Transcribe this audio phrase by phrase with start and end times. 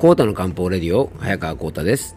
[0.00, 2.16] コータの漢方レディオ早川コータです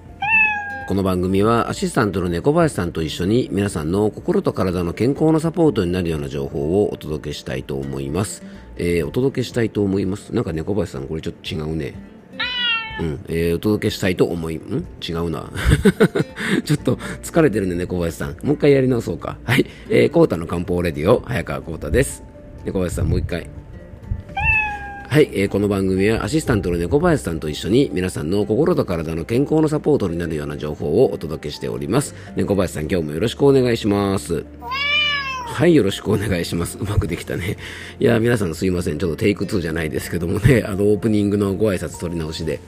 [0.87, 8.41] この番組はアシスタントの猫林さんと一緒に皆さんの心と体の健康のサポートになるような情報をお届けしたいと思います、
[8.77, 10.33] えー、お届けしたいと思います？
[10.33, 11.93] なんか猫林さんこれちょっと違うね
[13.01, 14.87] うん、えー、お届けしたいと思い、ん？
[15.05, 15.51] 違うな。
[16.63, 18.37] ちょっと疲れてるね、猫林さん。
[18.43, 19.39] もう一回やり直そうか。
[19.43, 19.65] はい。
[19.89, 22.23] えー、コータの漢方レディオ、早川コータです。
[22.65, 23.49] 猫林さん、もう一回。
[25.13, 32.15] はい、えー、この番組はアシスタントの猫林さんと一緒に皆さんの心と体の健康のサポートになるような情報をお届けしております。
[32.35, 34.43] 猫林さん、今日もよろしくお願いします。
[35.53, 36.79] はい、よろしくお願いします。
[36.79, 37.57] うまくできたね。
[37.99, 38.97] いや、皆さんすいません。
[38.97, 42.59] ちょっとテイク2じゃないですけどもね、 あの、オープニングのご挨拶取り直しで。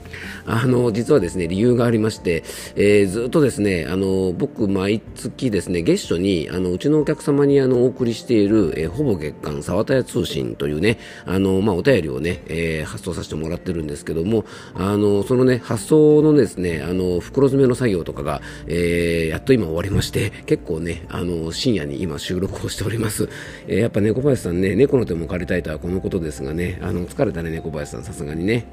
[0.46, 2.44] あの、実はですね、理由がありまして、
[2.76, 23.28] えー、ずっとですね、あの、僕、毎月ですね、月初に、あの、うちのお客様に、あの、お送りしている、えー、ほぼ月間沢田屋通信というね、あの、まあ、お便りをね、えー、発送させてもらってるんですけども、あの、そのね、発送のですね、あの、袋詰めの作業とかが、えー、やっと今終わりまして、結構ね、あの、深夜に今収録をしてしております。
[23.66, 28.66] えー、やっぱ猫林さんね、猫の手も借りたいとはこのことですがね、あの、疲れたね、猫林さん、さすがにね。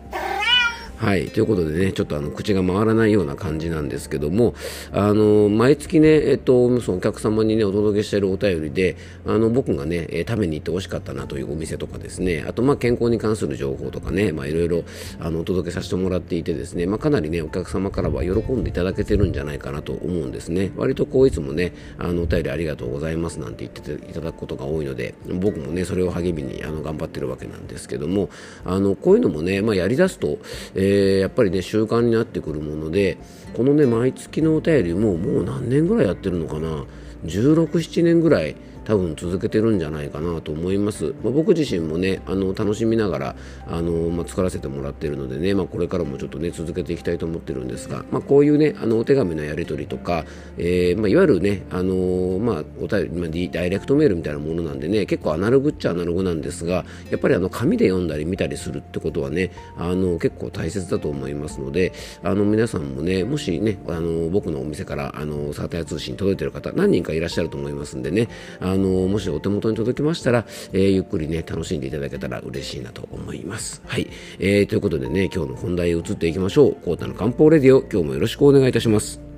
[1.04, 1.28] はい。
[1.28, 4.54] ということでね、ちょっとあの、口が回らないような感じなんですけども、
[4.94, 8.96] あの、毎月ね、えっと、そのお客様にね、お届けしているお便りで、
[9.28, 14.86] あの、僕がね、え食べに行って美味しかったなというお店とかですね、あと、まあ、健康に関する情報とかね、まあ、いろいろ、
[15.20, 20.72] あの、お届けさせてもらっていてですね、まあ、かなりね、お客様からは喜んでいただけてるんじゃないかなと思うんですね。
[20.78, 28.30] 割とこう、いつもね、あの、お便りありがとうございますなんて言ってていただくことが多いので、僕もね、それを励みに、あの、頑張ってるわけなんですけども、
[28.64, 30.38] あの、こういうのもね、まあ、やりだすと、
[30.76, 33.18] えー、やっぱりね、習慣になってくるもので
[33.54, 36.86] このね毎月のお便りももう何年ぐらいやってるのかな
[37.26, 38.56] ？16、7年ぐらい
[38.86, 43.36] 多分続けてるんじゃないかなと思います、まあ、僕自身もねあの楽しみながら
[43.68, 50.26] あの、まあ、作らせてもらってるのでね、まあ、これからもちょっとね続けていきたいと思ってるんですが、まあ、こういうねあのお手紙のやり取りとか、
[50.58, 61.94] えーまあ、いわゆるねあの、まあ、お便り、まあ、ダイレクトメールみたいなものなんでね結構アナログっちゃアナログなんですがやっぱりあの紙で読んだり見たりするってことはねあの結構大切だと思いますので
[62.24, 68.28] あの皆さんもねもしねあの僕のお店からあのサータヤ通信届いてる方何人かいらっしゃると思いますんでね
[68.60, 73.82] あのもしお手元に届きましたら、えー、ゆっくりね、楽しんでいただけたら嬉しいなと思います。
[73.86, 74.08] はい。
[74.40, 76.76] えー、ということでね、今日の本題へ移っていきましょう。
[76.76, 79.33] コータの漢方レディオ、今日もよろしくお願いいたします。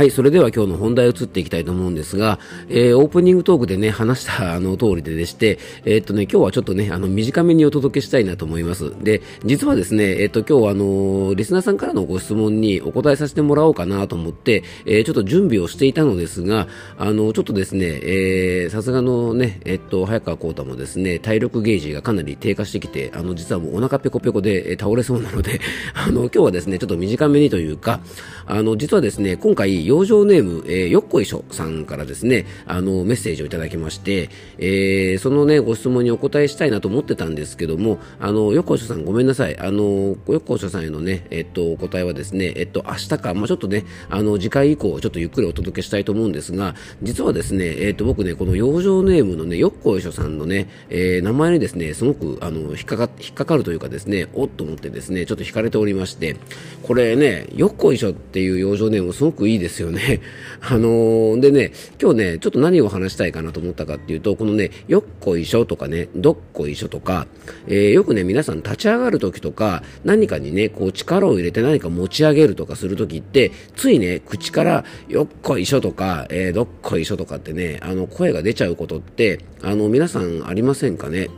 [0.00, 2.38] はい、それでは今日の本題を移っていきたいと思うんですが、
[2.70, 8.94] えー、オープニングトークでね、話した あの通りででして、えー、っとね、今日はちょっとね、あの、短めにお届けしたいなと思います。
[9.02, 16.66] で、実はですね、えー、っと、今日はあの、リスナーさんからのご質問にお答えさせてもらおうかなと思って、えちょっと準備をしていたのですが、
[16.96, 25.60] あの、ちょっとですね、えさすがのね、えっと、早川幸太もですね、体力ゲージがかなり低下してきて、あの、実はもうお腹ペコペコで、え倒れそうなので、
[25.92, 28.00] あの、今日はですね、ちょっと短めにというか、
[28.46, 39.58] あの、実はですね、今回、養生ネーム、えー、よっこいしょさんからですね、あの、メッセージをいただきまして、えー、そのね、ご質問にお答えしたいなと思ってたんですけども、あの、よっこいしょさんごめんなさい。
[39.58, 56.36] あの、よっこいしょさんへのね、えっと、お答えはですね、えっと、明日か、まあ、ちょっとね、あの、次回以降、ちょっとゆっくりお届けしたいと思うんですが、実はですね、えっと、僕ね、この養生ネームのね、よっこいしょさんのね、えー、名前にですね、すごく、あの、引っかか、引っかかるというかですね、おっと思ってですね、ちょっと惹かれておりまして、
[56.84, 60.20] これね、よっこいしょっていう養生ネームすごくいいですですよね。
[60.60, 67.26] あのー、でね、今日ね、ちょっと何を話したいかなと思ったかっていうと、このね、よっこいしょとかね、どっこいしょとか、
[67.68, 81.28] えー、よくね、皆さん立ち上がるときとか、何かにね、こう力を入れて何か持ち上げるとかするときって、ついね、口からよっこいしょとか、えー、どっこいしょとかってね、あの、声が出ちゃうことって、あの、皆さんありませんかね？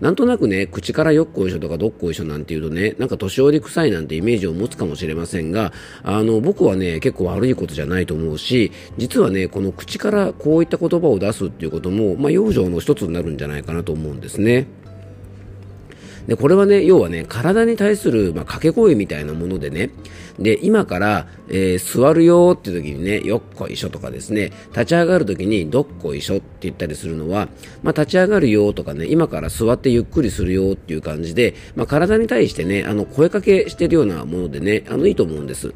[0.00, 14.66] なんとなくね、口からよっこいしょとかどっこいしょなんて言うとね、なんか年寄り臭いなんてイメージを持つかもしれませんが、あの、僕はね、結構悪いことじゃないと思うし、実はね、この口からこういった言葉を出すっていうことも、まあ、養生の一つになるんじゃないかなと思うんですね。
[16.26, 19.90] で、これはね、要はね、体に対する、まあ、掛け声みたいなものでね、
[20.38, 27.48] で、今から、えー、座るよって時にね、よっこいしょとかですね、立ち上がる時にどっこいしょって言ったりするのは、
[27.82, 35.72] まあ、立ち上がるよとかね、今から座ってゆっくりするよっていう感じで、まあ、体に対してね、あの、声かけしてるようなものでね、あの、いいと思うんです。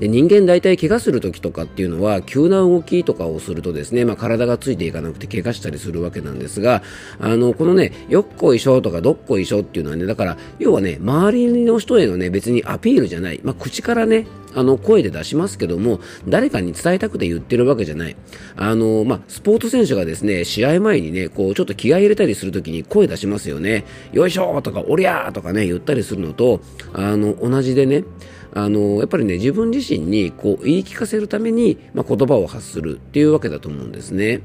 [0.00, 6.82] で人間大体怪我する時とかっていうのは急な動きとかをするとですね、まあ、体がついていかなくて怪我したりするわけなんですが
[7.18, 18.16] あのこのねよっこいしょとかどっこいしょっていうのはねだから要はね周りの人へのね別にアピールじゃない、まあ、口からねあの、声で出しますけども、誰かに伝えたくて言ってるわけじゃない。
[18.56, 23.84] あの、まあ、スポーツ選手がですね、試合前にね、こう、ちょっと気合い入れたりするときに声出しますよね。
[24.12, 26.60] よいしょとか、おりゃーとかね、言ったりするのと、
[26.92, 28.04] あの、同じでね、
[28.54, 34.40] あのやっぱりね自分自身にこう言い聞かせるために、まあ、言葉を発するっていうわけだと思うんですね。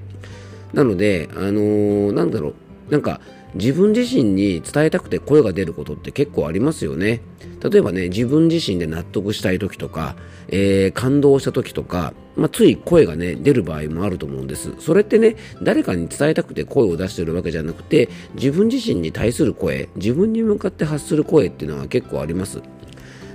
[0.74, 2.56] なので、あの、なんだろう、
[2.90, 3.22] なんか
[3.56, 7.22] 自分自身に伝えたくて声が出ることって結構ありますよね。
[7.64, 10.16] 例えばね、自分自身で納得したい時とか、
[10.50, 14.74] えー、感動した時とか、まあ、つい声がね、出る場合もあると思うんです。
[14.80, 22.62] それってね、誰かに伝えたくて声を出してるわけじゃなくて、自分自身に対する声、自分に向かって発する声っていうのは結構あります。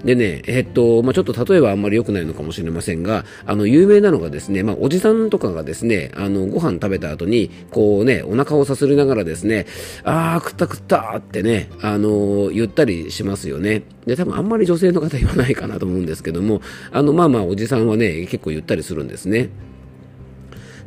[0.04, 9.66] でね、えっと、まあ、ちょっと例えばあんまり良くないのかもしれませんが、あの、有名なのがですね、まあ、おじさんとかがですね、あの、ご飯食べた後に、こうね、お腹をさすりながらですね、
[10.04, 13.82] あー、食った食ったってね、あの、言ったりしますよね。
[14.06, 16.62] で、多分あんまり女性の方言わないかなと思うんですけども、
[16.92, 19.50] あの、まあまあ、おじさんはね、結構言ったりするんですね。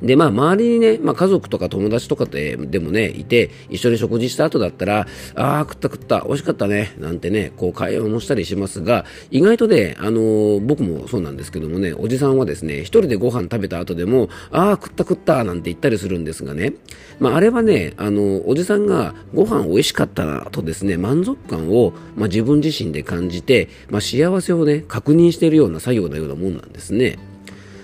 [0.01, 16.73] で、まあ、周りにね、まあ、家族とか友達とかででもね、いて、一緒に食事した後だったら、ああ、食った食った、美味しかったね、なんてね、こう会話もしたりしますが、意外とね、あのー、僕もそうなんですけどもね、おじさんはですね、一人でご飯食べた後でも、ああ、食った食った、なんて言ったりするんですがね、
[17.19, 27.19] まあ、あれはね、あの、おじさんがご飯美味しかったなとですね、満足感を、まあ、自分自身で感じて、まあ、幸せをね、確認しているような作業のようなもんなんですね。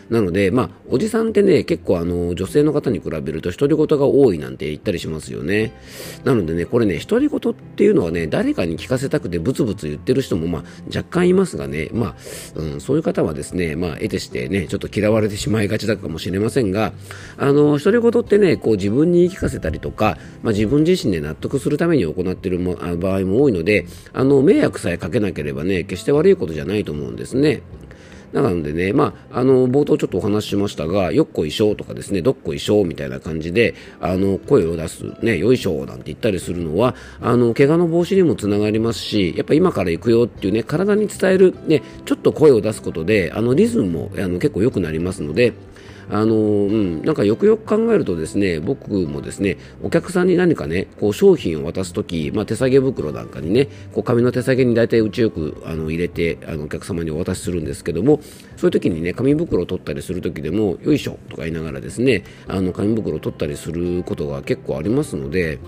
[0.09, 5.73] なので、まあ、おじさんってね、結構あの、女性の方に比べると独り言が多いなんて言ったりしますよね。
[6.23, 12.15] なのでね、これね、独り言っていうのはね、誰かに聞かせたくてブツブツ言ってる人も、まあ、若干いますがね、まあ、
[12.55, 16.93] うん、そういう方はですね、まあ、得てしてね、ちょっと嫌われてしまいがちだかもしれませんが、
[17.37, 22.59] あの、独り言ってね、こう自分に言い聞かせたりとか、まあ、自分自身で納得するために行っている
[22.97, 27.61] 場合も多いので、あの、迷惑さえかけなければね、決して悪いことじゃないと思うんですね。
[28.33, 45.53] なのでね、まあ、あの、冒頭ちょっとお話ししましたが、よっこいしょとかですね、どっこいしょみたいな感じで、あの、声を出す、ね、よいしょなんて言ったりするのは、あの、怪我の防止にもつながりますし、やっぱ今から行くよっていうね、体に伝える、ね、ちょっと声を出すことで、あの、リズムも、あの、結構良くなりますので、
[46.09, 58.21] あのうん、なんかよくよく考えるとですね僕もですねお客さんに何かねこう商品を渡すとき、まあ、手提げ袋なんかにねこう紙の手提げに大体うちよくあの入れてあのお客様にお渡しするんですけども
[58.55, 65.59] そういう時にね紙袋を取ったりする時でもよいしょとか言いながらですねあの紙袋を取ったりすることが結構ありますので。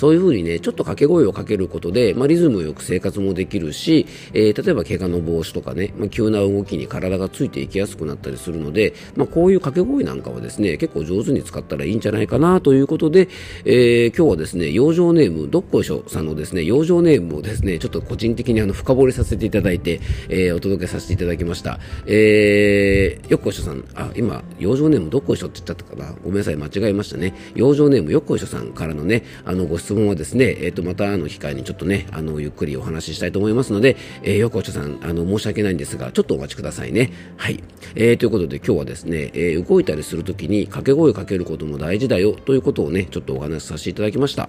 [0.00, 13.28] そういうふうにね、ちょっと掛け声をかけることで、まあ、リズムよく生活もできるし、えー、例えば怪我の防止とかね、まあ、急な動きに体がついていきやすくなったりするので、まあ、こういう掛け声なんかはですね、結構上手に使ったらいいんじゃないかなということで、
[13.66, 20.00] えー、今日はですね、養生ネーム、どっこいしょさんのですね、養生ネームをですね、ちょっと個人的にあの深掘りさせていただいて、
[20.30, 21.78] えー、お届けさせていただきました。
[22.06, 26.14] えー、よっこいしょさん、あ、今、養生ネームどっこいしょって言ったかな？
[26.24, 27.34] ごめんなさい、間違えましたね。
[27.54, 37.12] 養生ネームよっこいしょさんからのね、あの、ご質問はですね、えっ、ー、と、またあの機会にちょっとね、あの、ゆっくりお話ししたいと思いますので、えー、横丁さん、あの、申し訳ないんですが、ちょっとお待ちくださいね。
[37.36, 37.62] はい。
[37.94, 44.48] えー、ということで今日はですね、えー、動いたりするときに掛け声をかけることも大事だよということをね、ちょっとお話しさせていただきました。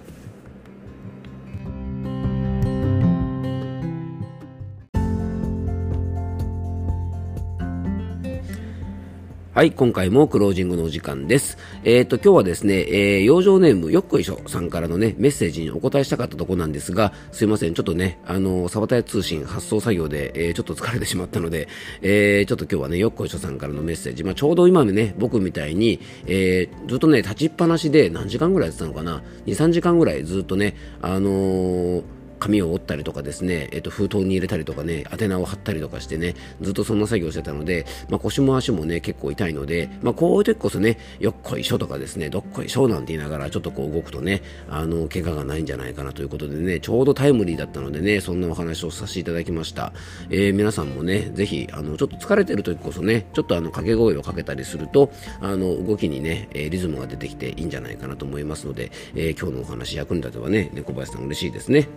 [9.54, 11.58] はい、今回もクロージングのお時間です。
[11.84, 21.68] えっ、ー、と、今日はですね、えー、養生ネームよっこいしょさんからのね、メッセージにお答えしたかったとこなんですが、すいません、ちょっとね、あの、サバタヤ通信発送作業で、えー、ちょっと疲れてしまったので、
[22.00, 32.02] えー、ちょっと今日はね、よっこいしょさんからのメッセージ、まあ、ちょうど今ね、僕みたいに、えー、ずっとね、立ちっぱなしで何時間ぐらいやってたのかな、2、3時間ぐらいずっとね、あのー
[32.42, 49.92] 紙を折ったりとかですね、えっと、封筒に入れたりとかね、宛名を貼ったりとかしてね、ずっとそんな作業してたので、まあ、腰も足もね、結構痛いので、まあ、こういう時こそね、よっこいしょとかですね、どっこいしょなんて言いながら、ちょっとこう動くとね、あの、怪我がないんじゃないかなということでね、ちょうどタイムリーだったのでね、そんなお話をさせていただきました。
[50.30, 61.88] えー、皆さんもね、ぜひ、あの、ちょっと疲れてる時こそね、ちょっとあの、掛け声をかけたりすると、あの、動きにね、えリズムが出てきていいんじゃないかなと思いますので、えー、今日のお話役に立てばね、猫林さん嬉しいですね。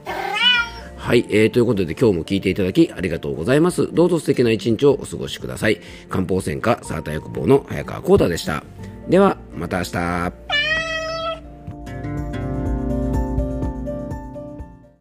[1.05, 3.93] はい、えー、ということで今日も聞いていただきありがとうございます。
[3.93, 5.79] どうぞ素敵な一日をお過ごしください。
[6.09, 8.63] 漢方専科サータ薬房の早川幸太でした。
[9.07, 10.54] では、また明日。